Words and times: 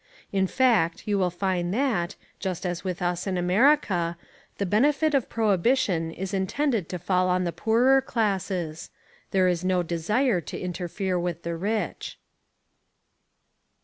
In 0.31 0.47
fact 0.47 1.07
you 1.07 1.19
will 1.19 1.29
find 1.29 1.71
that, 1.75 2.15
just 2.39 2.65
as 2.65 2.83
with 2.83 3.03
us 3.03 3.27
in 3.27 3.37
America, 3.37 4.17
the 4.57 4.65
benefit 4.65 5.13
of 5.13 5.29
prohibition 5.29 6.09
is 6.09 6.33
intended 6.33 6.89
to 6.89 6.97
fall 6.97 7.29
on 7.29 7.43
the 7.43 7.51
poorer 7.51 8.01
classes. 8.01 8.89
There 9.29 9.47
is 9.47 9.63
no 9.63 9.83
desire 9.83 10.41
to 10.41 10.57
interfere 10.59 11.19
with 11.19 11.43
the 11.43 11.55
rich. 11.55 12.17